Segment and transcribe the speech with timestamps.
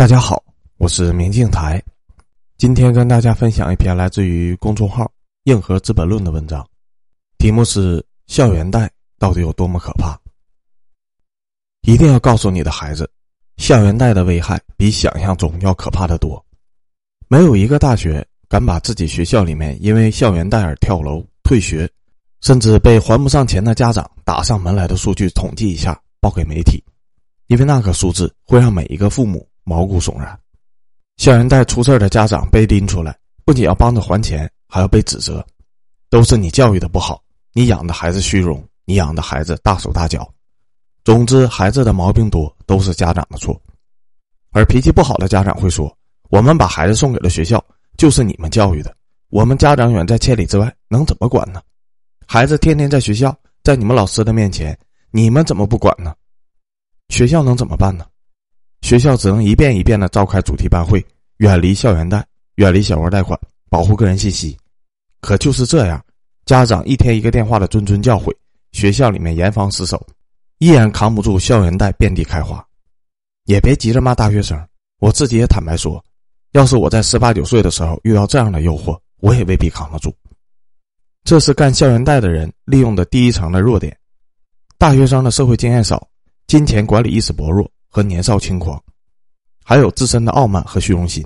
[0.00, 0.42] 大家好，
[0.78, 1.78] 我是明镜台，
[2.56, 5.06] 今天跟大家分享一篇来自于公众号
[5.44, 6.66] “硬核资本论”的文章，
[7.36, 10.18] 题目是“校园贷到底有多么可怕”。
[11.86, 13.10] 一定要告诉你的孩子，
[13.58, 16.42] 校园贷的危害比想象中要可怕的多。
[17.28, 21.86] 没有一个大学敢把自己学校里面因为校园贷而跳楼、退学，
[22.40, 26.82] 甚至被还不上钱的家长打上门来的数据统计一下报给媒体，
[27.48, 29.46] 因为那个数字会让每一个父母。
[29.70, 30.36] 毛骨悚然，
[31.16, 35.46] 校园贷出事的家长被拎出来，不仅要帮着还钱，还要被指责，
[36.08, 37.22] 都是你教育的不好，
[37.52, 40.28] 你养的孩子虚荣，你养的孩子大手大脚，
[41.04, 43.56] 总之孩子的毛病多，都是家长的错。
[44.50, 45.96] 而脾气不好的家长会说
[46.30, 47.64] ：“我们把孩子送给了学校，
[47.96, 48.92] 就是你们教育的，
[49.28, 51.62] 我们家长远在千里之外，能怎么管呢？
[52.26, 53.32] 孩子天天在学校，
[53.62, 54.76] 在你们老师的面前，
[55.12, 56.12] 你们怎么不管呢？
[57.10, 58.04] 学校能怎么办呢？”
[58.82, 61.04] 学校只能一遍一遍的召开主题班会，
[61.36, 62.24] 远离校园贷，
[62.56, 64.56] 远离小额贷款，保护个人信息。
[65.20, 66.02] 可就是这样，
[66.46, 68.34] 家长一天一个电话的谆谆教诲，
[68.72, 70.04] 学校里面严防死守，
[70.58, 72.64] 依然扛不住校园贷遍地开花。
[73.44, 74.58] 也别急着骂大学生，
[75.00, 76.02] 我自己也坦白说，
[76.52, 80.14] 要是我在十八九岁的时候遇到这样的诱惑，我也未必扛得住。
[81.24, 83.96] 这是干校园贷的人利用的第一层的弱点。
[84.78, 86.08] 大学生的社会经验少，
[86.46, 87.70] 金钱管理意识薄弱。
[87.90, 88.80] 和年少轻狂，
[89.64, 91.22] 还有自身的傲慢和虚荣心。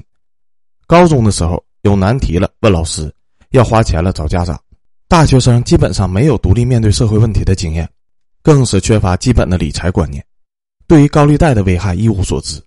[0.87, 3.13] 高中的时候有难题了问老师，
[3.51, 4.59] 要花钱了找家长。
[5.07, 7.89] 大学生基本上没有独立面对社会问题的经验，
[8.43, 10.25] 更是缺乏基本的理财观念，
[10.87, 12.61] 对于高利贷的危害一无所知。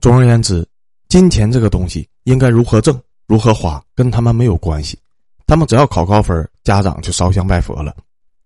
[0.00, 0.66] 总而言之，
[1.08, 4.98] 金钱这个东西应该如何挣、如何花，跟他们没有关系。
[5.46, 7.96] 他们只要考高分，家长就烧香拜佛了。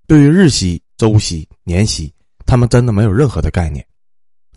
[0.07, 2.13] 对于日息、周息、年息，
[2.47, 3.85] 他们真的没有任何的概念。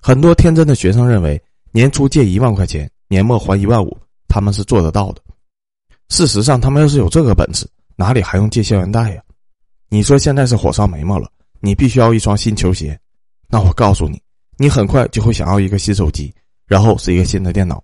[0.07, 5.21] 很多天真的学生认为，年初借一万块钱，年末还一万五，他们是做得到的。
[6.09, 9.23] 事实上，他们要是有这个本事，哪里还用借校园贷呀？
[9.89, 11.27] 你说现在是火烧眉毛了，
[11.59, 12.95] 你必须要一双新球鞋，
[13.49, 14.21] 那我告诉你，
[14.57, 16.31] 你很快就会想要一个新手机，
[16.67, 17.83] 然后是一个新的电脑。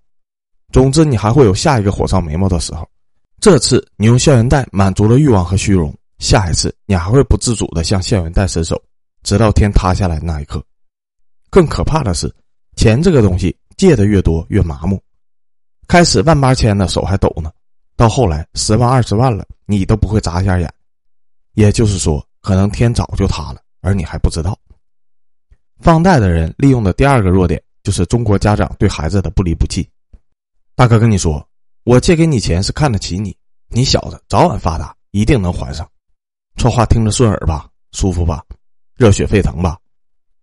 [0.72, 2.88] 总之，你还会有下一个火烧眉毛的时候。
[3.40, 8.80] 这次你用校园贷满足了欲望和虚荣，下一次你还会不自主的向校园贷伸手，
[9.24, 10.64] 直到天塌下来那一刻。
[11.52, 12.34] 更可怕的是，
[12.78, 15.00] 钱这个东西借的越多越麻木。
[15.88, 17.52] 开始万八千的手还抖呢，
[17.98, 20.74] 到后来十万二十万了，你都不会眨一下眼。
[21.54, 24.58] 也就是说，可能天早就塌了，而你还不知道。
[25.80, 29.86] 放贷的人利用的第二个弱点就是中国家长对孩子的不离不弃。
[30.74, 31.46] 大哥跟你说，
[31.84, 33.36] 我借给你钱是看得起你，
[33.68, 35.86] 你小子早晚发达，一定能还上。
[36.56, 38.42] 这话听着顺耳吧，舒服吧，
[38.96, 39.78] 热血沸腾吧。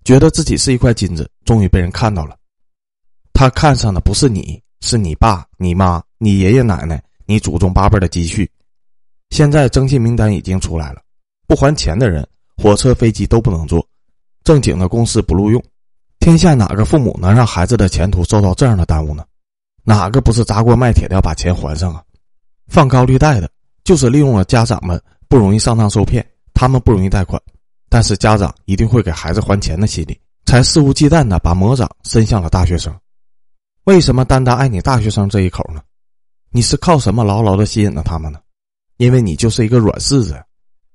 [0.08, 2.34] 觉得自己是一块金子，终于被人看到了。
[3.34, 8.50] 他看上的不是你，是你爸、你妈、你爷爷奶奶、你祖宗八辈的积蓄。
[9.28, 11.02] 现在征信名单已经出来了，
[11.46, 12.26] 不还钱的人，
[12.56, 13.86] 火车、飞机都不能坐，
[14.44, 15.62] 正经的公司不录用。
[16.20, 19.26] 天下哪个父母能让孩子的前途受到这样的耽误呢？
[19.84, 22.02] 哪个不是砸锅卖铁的要把钱还上啊？
[22.66, 23.50] 放高利贷的，
[23.84, 24.98] 就是利用了家长们
[25.28, 27.38] 不容易上当受骗，他们不容易贷款。
[27.88, 32.94] 但是家长一定会给孩子还钱的心理，才肆无忌惮的把魔掌伸向了大学生。
[33.84, 35.80] 为什么单单爱你大学生这一口呢？
[36.50, 38.40] 你是靠什么牢牢的吸引了他们呢？
[38.98, 40.42] 因为你就是一个软柿子。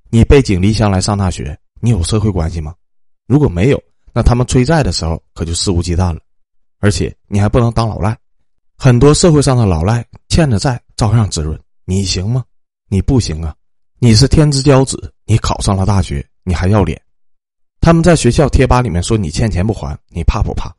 [0.09, 2.75] 你背井离乡来上大学，你有社会关系吗？
[3.27, 3.81] 如果没有，
[4.13, 6.19] 那他们催债的时候可就肆无忌惮了。
[6.79, 8.15] 而且你还不能当老赖，
[8.77, 11.59] 很多社会上的老赖欠着债照样滋润。
[11.85, 12.43] 你行吗？
[12.89, 13.55] 你不行啊！
[13.99, 16.23] 你是天之骄子，你考上了大学。
[16.43, 16.99] 你还要脸？
[17.81, 20.73] 他们在学校贴吧里面说你欠钱不还，你怕不怕？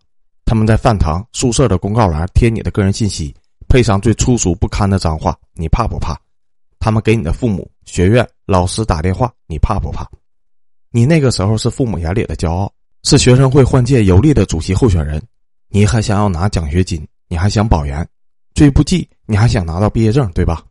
[0.45, 3.35] 他们在饭堂、宿舍的公告栏贴你的个人信息，
[3.69, 6.19] 配上最粗俗不堪的脏话，你怕不怕？
[6.79, 10.07] 他们给你的父母、学院、老师打电话，你怕不怕？
[10.91, 15.23] 你那个时候是父母眼里的骄傲，是学生会换届有力的主席候选人，
[15.69, 18.07] 你还想要拿奖学金，你还想保研，
[18.55, 20.63] 最不济你还想拿到毕业证，对吧？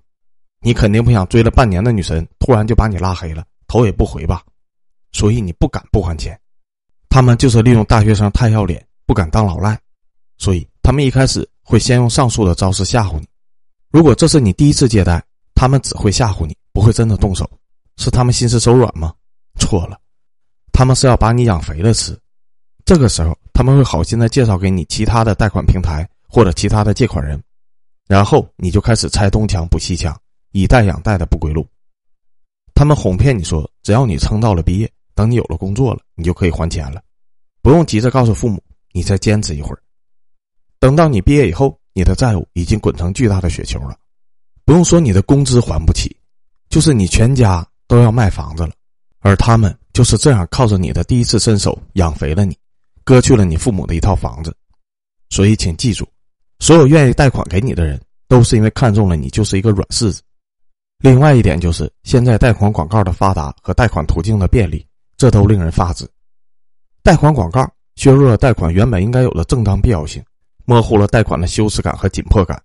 [0.62, 4.42] 你肯定不想追了半年的女神突然就把你拉黑了，头也不回吧？
[5.14, 6.38] 所以你不敢不还钱，
[7.08, 9.80] 他们就是利用大学生太要脸，不敢当老赖，
[10.38, 13.28] 所以他们一开始会先用上述的招式吓唬你。
[13.92, 15.24] 如果这是你第一次借贷，
[15.54, 17.50] 他们只会吓唬你，不会真的动手。
[17.98, 19.14] 是他们心慈手软吗？
[19.60, 20.00] 错了，
[20.72, 22.20] 他们是要把你养肥了吃。
[22.84, 27.40] 这个时候他们会好心的介绍给你其他的贷款平台或者其他的借款人，
[28.08, 30.20] 然后你就开始拆东墙补西墙，
[30.54, 31.68] 以贷养贷的不归路。
[32.74, 34.92] 他们哄骗你说，只要你撑到了毕业。
[35.16, 37.02] 等你有了工作了，你就可以还钱了，
[37.62, 38.62] 不用急着告诉父母，
[38.92, 39.80] 你再坚持一会儿。
[40.80, 43.98] 等到你毕业以后，你的债务已经滚成巨大的雪球了。
[44.66, 46.16] 不用说你的工资还不起，
[46.70, 48.72] 就是你全家都要卖房子了。
[49.20, 52.58] 而他们就是这样靠着你的第一次伸手养肥了你，
[53.04, 54.54] 割去了你父母的一套房子。
[55.30, 56.08] 所以，请记住，
[56.60, 60.22] 所有愿意贷款给你的人，都是因为看中了你就是一个软柿子。
[61.00, 64.86] 另外一点就是，现在贷款广告的发达和贷款途径的便利，
[65.18, 66.10] 这都令人发指。
[67.02, 70.24] 贷款广告削弱了贷款原本应该有的正当必要性。
[70.66, 72.58] 模糊了贷款的羞耻感和紧迫感，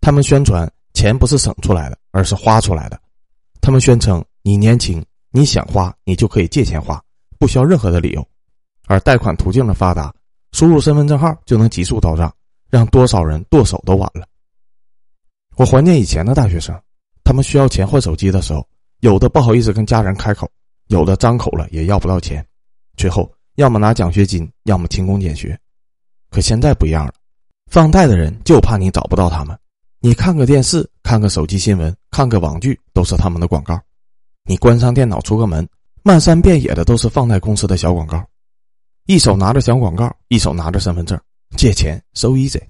[0.00, 3.00] 他们宣传钱不是省出来的，而是花出来的。
[3.60, 7.00] 他们宣称你年轻，你想花，你就可以借钱花，
[7.38, 8.28] 不需要任何的理由。
[8.88, 10.12] 而贷款途径的发达，
[10.50, 12.34] 输入身份证号就能急速到账，
[12.68, 14.26] 让多少人剁手都晚了。
[15.54, 16.76] 我怀念以前的大学生，
[17.22, 18.66] 他们需要钱换手机的时候，
[19.02, 20.50] 有的不好意思跟家人开口，
[20.88, 22.46] 有的张口了也要不到钱，
[22.96, 25.58] 最后要么拿奖学金，要么勤工俭学。
[26.30, 27.12] 可现在不一样了。
[27.70, 29.58] 放贷的人就怕你找不到他们，
[30.00, 33.80] 你看个电视、看个手机新闻、看个网剧，都是他们的广告。
[34.44, 35.68] 你关上电脑出个门，
[36.04, 38.24] 漫山遍野的都是放贷公司的小广告，
[39.06, 41.20] 一手拿着小广告，一手拿着身份证，
[41.56, 42.62] 借钱 so easy。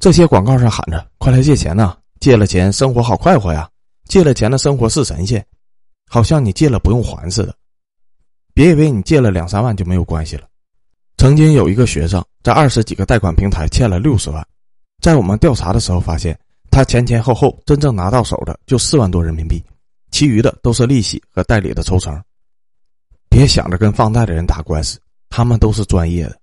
[0.00, 3.70] 这些广告上喊着“快来借钱呐，借了钱生活好快活呀，
[4.08, 5.44] 借了钱的生活是神仙”，
[6.08, 7.54] 好像你借了不用还似的。
[8.54, 10.48] 别以为你借了两三万就没有关系了。
[11.16, 14.44] 曾经有一个学生在二十几个贷款平台欠了六十万，
[15.00, 16.38] 在我们调查的时候发现，
[16.70, 19.62] 他前前后后真正拿到手的就四万多人民币，
[20.10, 22.20] 其余的都是利息和代理的抽成。
[23.28, 26.38] 别想着跟放贷的人打官司，他们都是专业的。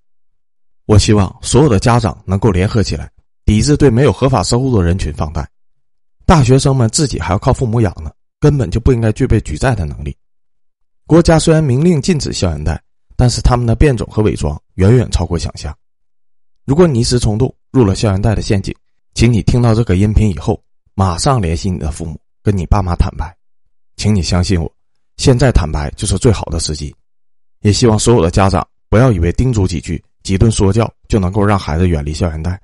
[0.86, 3.10] 我希望所有的家长能够联合起来，
[3.44, 5.48] 抵制对没有合法收入的人群放贷。
[6.26, 8.12] 大学生们自己还要靠父母养呢，
[8.46, 10.16] 根本就不应该具备举债的能力。
[11.08, 12.80] 国家虽然明令禁止校园贷。
[13.18, 15.74] 但是他们的变种和伪装远远超过想象。
[16.66, 18.76] 如果你一时冲动入了校园贷的陷阱，
[19.14, 20.62] 请你听到这个音频以后，
[20.96, 23.34] 马上联系你的父母，跟你爸妈坦白。
[23.96, 24.70] 请你相信我，
[25.16, 26.94] 现在坦白就是最好的时机。
[27.62, 32.60] 也希望所有的家长不要以为叮嘱几句、几顿说教就能够让孩子远离校园贷，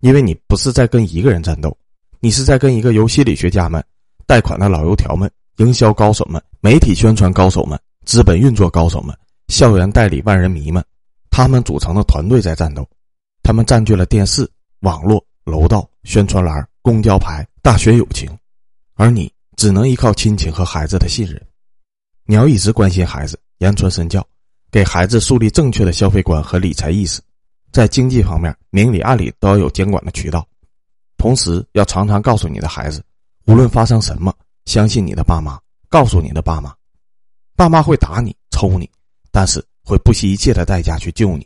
[0.00, 1.76] 因为你不是在跟一个人战斗，
[2.20, 3.84] 你是在跟一个由心理学家们、
[4.26, 9.16] 贷款的老油条们、营销高手们、媒体宣传高手们、资本运作高手们。
[9.48, 10.82] 校园代理万人迷们，
[11.30, 12.88] 他们组成的团队在战斗，
[13.42, 14.50] 他们占据了电视、
[14.80, 18.28] 网络、楼道、宣传栏、公交牌、大学友情，
[18.94, 21.40] 而你只能依靠亲情和孩子的信任。
[22.24, 24.26] 你要一直关心孩子，言传身教，
[24.72, 27.20] 给孩子树立正确的消费观和理财意识，
[27.70, 30.46] 在经济方面明里暗里都要有监管的渠道，
[31.18, 33.04] 同时要常常告诉你的孩子，
[33.46, 36.74] 无论发生什么，相信你的爸妈，告诉你的爸妈，
[37.54, 38.90] 爸妈会打你、抽你。
[39.30, 41.44] 但是会不惜一切的代价去救你。